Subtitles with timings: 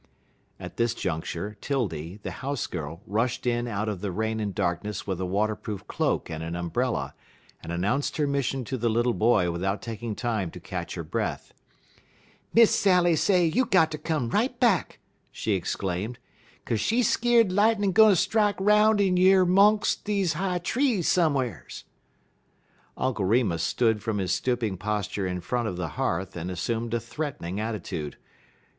[0.59, 5.05] At this juncture 'Tildy, the house girl, rushed in out of the rain and darkness
[5.05, 7.13] with a water proof cloak and an umbrella,
[7.61, 11.53] and announced her mission to the little boy without taking time to catch her breath.
[12.51, 14.97] "Miss Sally say you got ter come right back,"
[15.31, 16.17] she exclaimed.
[16.65, 21.83] "Kaze she skeerd lightin' gwine strak 'roun' in yer 'mongs' deze high trees some'rs."
[22.97, 26.99] Uncle Remus rose from his stooping posture in front of the hearth and assumed a
[26.99, 28.17] threatening attitude.